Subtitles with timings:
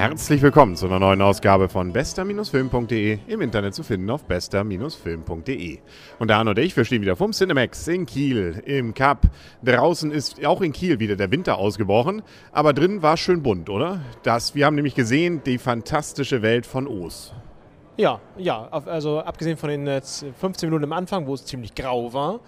[0.00, 5.78] Herzlich willkommen zu einer neuen Ausgabe von bester-film.de, im Internet zu finden auf bester-film.de.
[6.18, 9.28] Und der Arno und ich, wir stehen wieder vom Cinemax in Kiel im Cup.
[9.62, 13.68] Draußen ist auch in Kiel wieder der Winter ausgebrochen, aber drinnen war es schön bunt,
[13.68, 14.00] oder?
[14.22, 17.34] Das, wir haben nämlich gesehen, die fantastische Welt von Oos.
[17.98, 22.40] Ja, ja, also abgesehen von den 15 Minuten am Anfang, wo es ziemlich grau war.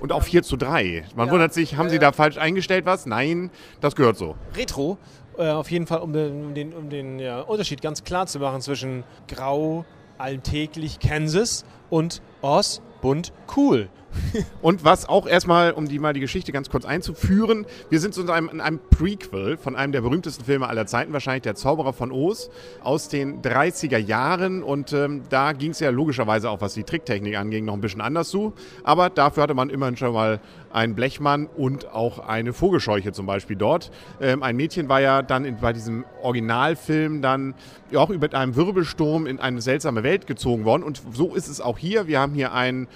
[0.00, 1.04] Und auch 4 zu 3.
[1.14, 3.04] Man ja, wundert sich, haben äh, Sie da falsch eingestellt was?
[3.04, 3.50] Nein,
[3.82, 4.36] das gehört so.
[4.56, 4.96] Retro.
[5.38, 8.40] Äh, auf jeden Fall, um den, um den, um den ja, Unterschied ganz klar zu
[8.40, 9.84] machen zwischen grau,
[10.18, 13.88] alltäglich Kansas und Oz, bunt, cool.
[14.62, 18.30] Und was auch erstmal, um die mal die Geschichte ganz kurz einzuführen, wir sind in
[18.30, 22.10] einem, in einem, Prequel von einem der berühmtesten Filme aller Zeiten, wahrscheinlich der Zauberer von
[22.10, 22.50] Oz,
[22.82, 24.62] aus den 30er Jahren.
[24.62, 28.00] Und ähm, da ging es ja logischerweise auch, was die Tricktechnik anging, noch ein bisschen
[28.00, 28.52] anders zu.
[28.82, 30.40] Aber dafür hatte man immerhin schon mal
[30.72, 33.90] einen Blechmann und auch eine Vogelscheuche zum Beispiel dort.
[34.20, 37.54] Ähm, ein Mädchen war ja dann in, bei diesem Originalfilm dann
[37.90, 40.82] ja, auch über einem Wirbelsturm in eine seltsame Welt gezogen worden.
[40.82, 42.06] Und so ist es auch hier.
[42.06, 42.86] Wir haben hier einen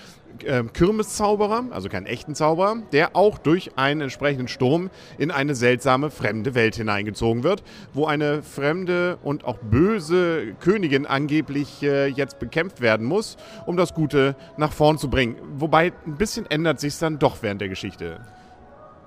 [0.44, 6.11] äh, Kirmeszauberer, also keinen echten Zauberer, der auch durch einen entsprechenden Sturm in eine seltsame
[6.11, 12.80] fremde Welt hineingezogen wird, wo eine fremde und auch böse Königin angeblich äh, jetzt bekämpft
[12.80, 15.36] werden muss, um das Gute nach vorn zu bringen.
[15.56, 18.20] Wobei ein bisschen ändert sich dann doch während der Geschichte.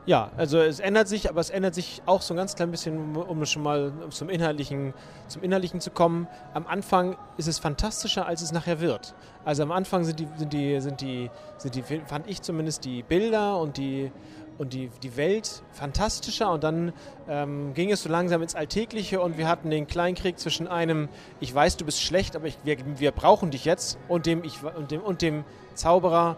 [0.07, 3.15] Ja, also es ändert sich, aber es ändert sich auch so ein ganz klein bisschen,
[3.15, 4.93] um schon mal zum Inhaltlichen,
[5.27, 6.27] zum Inhaltlichen zu kommen.
[6.53, 9.15] Am Anfang ist es fantastischer, als es nachher wird.
[9.45, 13.01] Also am Anfang sind die, sind die, sind die, sind die fand ich zumindest die
[13.01, 14.11] Bilder und die,
[14.59, 16.93] und die, die Welt fantastischer und dann
[17.27, 21.09] ähm, ging es so langsam ins Alltägliche und wir hatten den Kleinkrieg zwischen einem,
[21.39, 24.63] ich weiß, du bist schlecht, aber ich, wir, wir brauchen dich jetzt und dem, ich,
[24.63, 26.37] und dem, und dem Zauberer,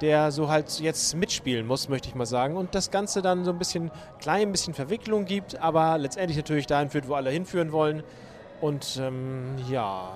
[0.00, 2.56] der so halt jetzt mitspielen muss, möchte ich mal sagen.
[2.56, 6.66] Und das Ganze dann so ein bisschen klein, ein bisschen Verwicklung gibt, aber letztendlich natürlich
[6.66, 8.02] dahin führt, wo alle hinführen wollen.
[8.60, 10.10] Und ähm, ja,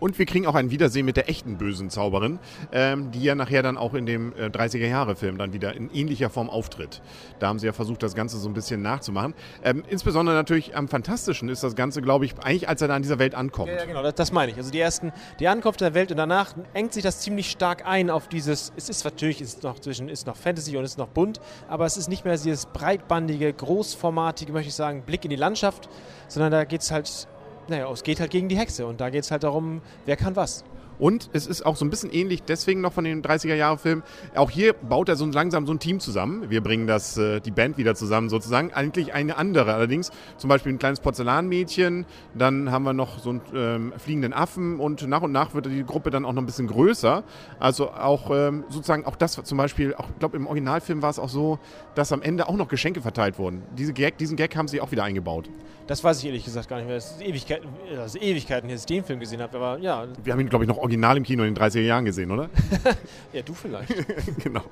[0.00, 2.38] und wir kriegen auch ein Wiedersehen mit der echten bösen Zauberin,
[2.72, 6.50] ähm, die ja nachher dann auch in dem äh, 30er-Jahre-Film dann wieder in ähnlicher Form
[6.50, 7.02] auftritt.
[7.38, 9.34] Da haben sie ja versucht, das Ganze so ein bisschen nachzumachen.
[9.64, 13.02] Ähm, insbesondere natürlich am fantastischen ist das Ganze, glaube ich, eigentlich als er da an
[13.02, 13.68] dieser Welt ankommt.
[13.68, 14.58] Ja, ja genau, das, das, meine ich.
[14.58, 18.10] Also die ersten, die Ankunft der Welt und danach engt sich das ziemlich stark ein
[18.10, 21.40] auf dieses, es ist natürlich, ist noch zwischen, ist noch Fantasy und ist noch bunt,
[21.68, 25.88] aber es ist nicht mehr dieses breitbandige, großformatige, möchte ich sagen, Blick in die Landschaft,
[26.28, 27.28] sondern da geht es halt
[27.68, 30.36] naja, es geht halt gegen die Hexe und da geht es halt darum, wer kann
[30.36, 30.64] was.
[30.98, 34.02] Und es ist auch so ein bisschen ähnlich, deswegen noch von den 30er-Jahre-Filmen.
[34.34, 36.50] Auch hier baut er so langsam so ein Team zusammen.
[36.50, 38.72] Wir bringen das, äh, die Band wieder zusammen sozusagen.
[38.72, 40.10] Eigentlich eine andere allerdings.
[40.36, 42.06] Zum Beispiel ein kleines Porzellanmädchen.
[42.34, 44.80] Dann haben wir noch so einen ähm, fliegenden Affen.
[44.80, 47.24] Und nach und nach wird die Gruppe dann auch noch ein bisschen größer.
[47.58, 51.18] Also auch ähm, sozusagen, auch das zum Beispiel, auch, ich glaube im Originalfilm war es
[51.18, 51.58] auch so,
[51.94, 53.62] dass am Ende auch noch Geschenke verteilt wurden.
[53.76, 55.48] Diese Gag, diesen Gag haben sie auch wieder eingebaut.
[55.86, 56.96] Das weiß ich ehrlich gesagt gar nicht mehr.
[56.96, 59.56] Das ist Ewigkeiten, also Ewigkeiten, dass ich den Film gesehen habe.
[59.56, 60.06] Aber ja.
[60.24, 62.48] Wir haben ihn, glaube ich, noch original im Kino in den 30er Jahren gesehen, oder?
[63.32, 63.92] ja, du vielleicht.
[64.42, 64.62] genau.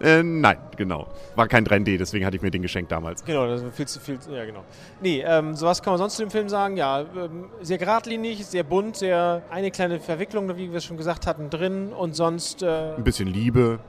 [0.00, 1.08] Äh, nein, genau.
[1.34, 3.24] War kein 3D, deswegen hatte ich mir den geschenkt damals.
[3.24, 4.18] Genau, das war viel zu viel.
[4.32, 4.64] Ja, genau.
[5.00, 6.76] Nee, ähm, sowas kann man sonst zu dem Film sagen.
[6.76, 11.26] Ja, ähm, sehr geradlinig, sehr bunt, sehr eine kleine Verwicklung, wie wir es schon gesagt
[11.26, 12.62] hatten, drin und sonst.
[12.62, 13.80] Äh, ein bisschen Liebe.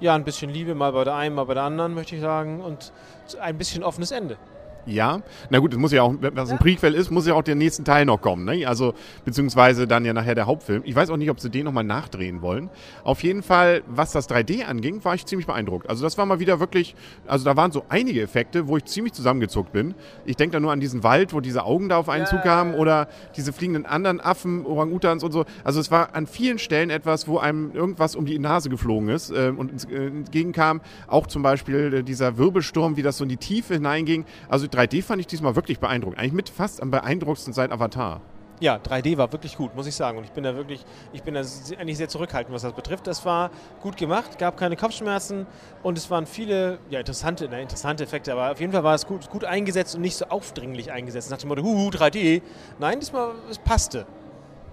[0.00, 2.60] Ja, ein bisschen Liebe, mal bei der einen, mal bei der anderen, möchte ich sagen.
[2.62, 2.92] Und
[3.38, 4.38] ein bisschen offenes Ende.
[4.86, 5.20] Ja,
[5.50, 7.54] na gut, es muss ja auch, wenn das ein Prequel ist, muss ja auch der
[7.54, 8.66] nächste Teil noch kommen, ne?
[8.66, 10.82] Also, beziehungsweise dann ja nachher der Hauptfilm.
[10.84, 12.70] Ich weiß auch nicht, ob sie den nochmal nachdrehen wollen.
[13.04, 15.88] Auf jeden Fall, was das 3D anging, war ich ziemlich beeindruckt.
[15.88, 16.94] Also, das war mal wieder wirklich,
[17.26, 19.94] also da waren so einige Effekte, wo ich ziemlich zusammengezuckt bin.
[20.24, 22.30] Ich denke da nur an diesen Wald, wo diese Augen da auf einen ja.
[22.30, 25.44] zukamen oder diese fliegenden anderen Affen, Orang-Utans und so.
[25.62, 29.30] Also, es war an vielen Stellen etwas, wo einem irgendwas um die Nase geflogen ist
[29.30, 30.80] äh, und äh, entgegenkam.
[31.06, 34.24] Auch zum Beispiel äh, dieser Wirbelsturm, wie das so in die Tiefe hineinging.
[34.48, 36.18] Also, 3D fand ich diesmal wirklich beeindruckend.
[36.18, 38.22] Eigentlich mit fast am beeindruckendsten seit Avatar.
[38.60, 40.18] Ja, 3D war wirklich gut, muss ich sagen.
[40.18, 41.40] Und ich bin da wirklich, ich bin da
[41.78, 43.06] eigentlich sehr zurückhaltend, was das betrifft.
[43.06, 45.46] Das war gut gemacht, gab keine Kopfschmerzen
[45.82, 49.06] und es waren viele, ja, interessante, na, interessante Effekte, aber auf jeden Fall war es
[49.06, 51.30] gut, gut eingesetzt und nicht so aufdringlich eingesetzt.
[51.30, 52.42] Nach dem Motto, huhu, 3D.
[52.78, 54.06] Nein, diesmal, es passte.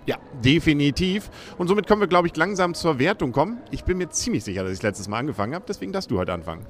[0.06, 1.30] Ja, definitiv.
[1.57, 3.62] Und somit können wir, glaube ich, langsam zur Wertung kommen.
[3.71, 6.31] Ich bin mir ziemlich sicher, dass ich letztes Mal angefangen habe, deswegen darfst du heute
[6.31, 6.65] anfangen.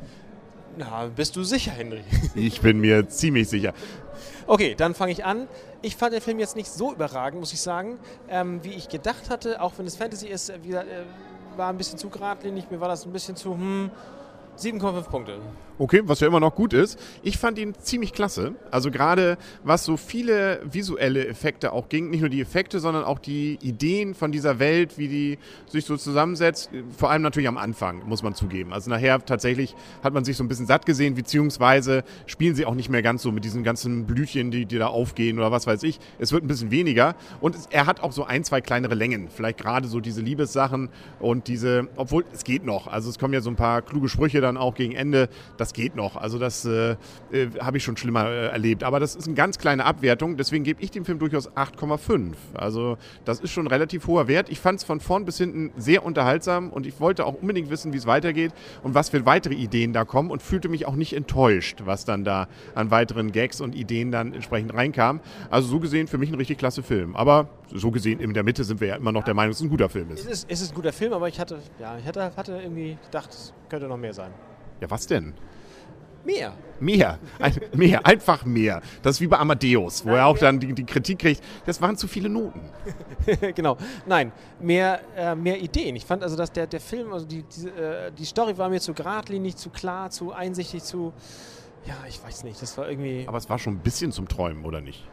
[0.78, 2.04] Na, bist du sicher, Henry?
[2.36, 3.74] ich bin mir ziemlich sicher.
[4.46, 5.48] Okay, dann fange ich an.
[5.82, 7.98] Ich fand den Film jetzt nicht so überragend, muss ich sagen,
[8.30, 9.60] ähm, wie ich gedacht hatte.
[9.62, 10.86] Auch wenn es Fantasy ist, wie, äh,
[11.56, 12.70] war ein bisschen zu geradlinig.
[12.70, 13.90] Mir war das ein bisschen zu, hm,
[14.56, 15.40] 7,5 Punkte.
[15.80, 17.00] Okay, was ja immer noch gut ist.
[17.22, 18.56] Ich fand ihn ziemlich klasse.
[18.72, 23.20] Also gerade was so viele visuelle Effekte auch ging, nicht nur die Effekte, sondern auch
[23.20, 25.38] die Ideen von dieser Welt, wie die
[25.68, 26.72] sich so zusammensetzt.
[26.98, 28.74] Vor allem natürlich am Anfang, muss man zugeben.
[28.74, 32.74] Also nachher tatsächlich hat man sich so ein bisschen satt gesehen, beziehungsweise spielen sie auch
[32.74, 35.84] nicht mehr ganz so mit diesen ganzen Blütchen, die, die da aufgehen oder was weiß
[35.84, 36.00] ich.
[36.18, 37.16] Es wird ein bisschen weniger.
[37.40, 39.28] Und er hat auch so ein, zwei kleinere Längen.
[39.30, 40.90] Vielleicht gerade so diese Liebessachen
[41.20, 42.88] und diese, obwohl es geht noch.
[42.88, 45.30] Also es kommen ja so ein paar kluge Sprüche dann auch gegen Ende.
[45.58, 46.16] Das geht noch.
[46.16, 46.92] Also das äh,
[47.32, 48.84] äh, habe ich schon schlimmer äh, erlebt.
[48.84, 50.38] Aber das ist eine ganz kleine Abwertung.
[50.38, 52.34] Deswegen gebe ich dem Film durchaus 8,5.
[52.54, 54.50] Also das ist schon ein relativ hoher Wert.
[54.50, 57.94] Ich fand es von vorn bis hinten sehr unterhaltsam und ich wollte auch unbedingt wissen,
[57.94, 58.52] wie es weitergeht
[58.84, 62.24] und was für weitere Ideen da kommen und fühlte mich auch nicht enttäuscht, was dann
[62.24, 65.22] da an weiteren Gags und Ideen dann entsprechend reinkam.
[65.50, 67.16] Also so gesehen für mich ein richtig klasse Film.
[67.16, 69.66] Aber so gesehen in der Mitte sind wir ja immer noch der Meinung, dass es
[69.66, 70.22] ein guter Film ist.
[70.22, 72.98] Es ist, es ist ein guter Film, aber ich hatte, ja, ich hatte, hatte irgendwie
[73.04, 74.32] gedacht, es könnte noch mehr sein.
[74.82, 75.34] Ja, was denn?
[76.28, 76.54] Mehr.
[76.82, 77.20] Mehr.
[77.40, 78.06] Ein, mehr.
[78.06, 78.82] Einfach mehr.
[79.02, 81.42] Das ist wie bei Amadeus, wo Nein, er auch dann die, die, Kritik kriegt.
[81.66, 82.60] Das waren zu viele Noten.
[83.56, 83.78] genau.
[84.06, 85.96] Nein, mehr, äh, mehr Ideen.
[85.96, 88.82] Ich fand also, dass der, der Film, also die, die, äh, die Story war mir
[88.82, 91.14] zu geradlinig, zu klar, zu einsichtig, zu.
[91.86, 92.62] Ja, ich weiß nicht.
[92.62, 93.24] Das war irgendwie.
[93.26, 95.08] Aber es war schon ein bisschen zum Träumen, oder nicht?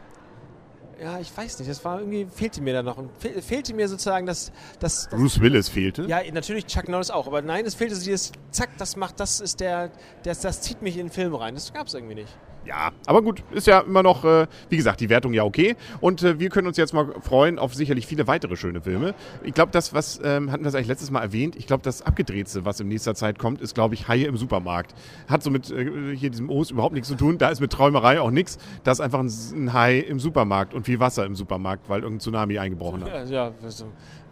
[1.01, 2.97] Ja, ich weiß nicht, das war irgendwie, fehlte mir da noch.
[3.19, 5.19] Fehl, fehlte mir sozusagen das, das, das.
[5.19, 6.03] Bruce Willis fehlte?
[6.03, 9.39] Ja, natürlich Chuck Norris auch, aber nein, es fehlte so dieses, zack, das macht, das
[9.39, 9.91] ist der,
[10.23, 11.55] das, das zieht mich in den Film rein.
[11.55, 12.35] Das gab es irgendwie nicht.
[12.65, 15.75] Ja, aber gut, ist ja immer noch, äh, wie gesagt, die Wertung ja okay.
[16.01, 19.13] Und äh, wir können uns jetzt mal freuen auf sicherlich viele weitere schöne Filme.
[19.43, 22.01] Ich glaube, das, was, ähm, hatten wir das eigentlich letztes Mal erwähnt, ich glaube, das
[22.01, 24.95] Abgedrehtste, was in nächster Zeit kommt, ist, glaube ich, Haie im Supermarkt.
[25.27, 27.37] Hat so mit äh, hier diesem O's überhaupt nichts zu tun.
[27.37, 28.57] Da ist mit Träumerei auch nichts.
[28.83, 32.21] Da ist einfach ein, ein Hai im Supermarkt und viel Wasser im Supermarkt, weil irgendein
[32.21, 33.29] Tsunami eingebrochen hat.
[33.29, 33.53] Ja, ja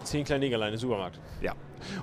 [0.03, 1.19] zehn kleine Negerlein im Supermarkt.
[1.41, 1.53] Ja.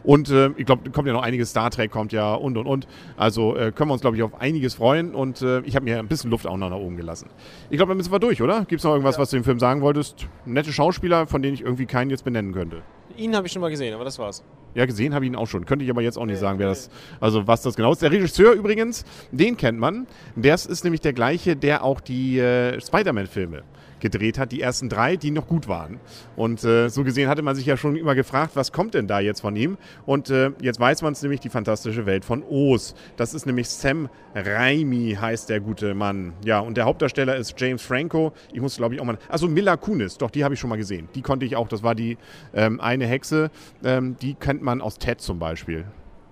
[0.02, 2.86] Und äh, ich glaube, kommt ja noch einiges, Star Trek kommt ja und und und.
[3.16, 5.98] Also äh, können wir uns, glaube ich, auf einiges freuen und äh, ich habe mir
[5.98, 7.30] ein bisschen Luft auch noch nach oben gelassen.
[7.70, 8.64] Ich glaube, dann sind wir durch, oder?
[8.66, 9.22] Gibt es noch irgendwas, ja.
[9.22, 10.26] was du dem Film sagen wolltest?
[10.44, 12.82] Nette Schauspieler, von denen ich irgendwie keinen jetzt benennen könnte.
[13.16, 14.44] Ihn habe ich schon mal gesehen, aber das war's.
[14.74, 15.66] Ja, gesehen habe ich ihn auch schon.
[15.66, 18.02] Könnte ich aber jetzt auch nicht sagen, wer das, also was das genau ist.
[18.02, 20.06] Der Regisseur übrigens, den kennt man.
[20.36, 23.64] Der ist nämlich der gleiche, der auch die äh, Spider-Man-Filme
[23.98, 26.00] gedreht hat, die ersten drei, die noch gut waren.
[26.36, 29.20] Und äh, so gesehen hatte man sich ja schon immer gefragt, was kommt denn da
[29.20, 29.76] jetzt von ihm?
[30.06, 32.94] Und äh, jetzt weiß man es nämlich, die fantastische Welt von Oz.
[33.16, 36.32] Das ist nämlich Sam Raimi, heißt der gute Mann.
[36.44, 38.32] Ja, und der Hauptdarsteller ist James Franco.
[38.52, 39.18] Ich muss, glaube ich, auch mal.
[39.28, 41.08] Also Mila Kunis, doch, die habe ich schon mal gesehen.
[41.14, 42.16] Die konnte ich auch, das war die
[42.54, 43.50] ähm, eine Hexe.
[43.84, 45.84] Ähm, die kennt man aus Ted zum Beispiel.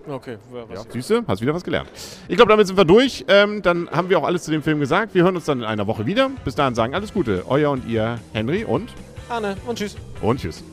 [0.07, 1.89] Okay, ja, du, hast wieder was gelernt.
[2.29, 3.25] Ich glaube, damit sind wir durch.
[3.29, 5.15] Ähm, dann haben wir auch alles zu dem Film gesagt.
[5.15, 6.31] Wir hören uns dann in einer Woche wieder.
[6.45, 7.45] Bis dahin sagen alles Gute.
[7.47, 8.91] Euer und ihr, Henry und
[9.29, 9.97] Arne und tschüss.
[10.23, 10.65] Und tschüss.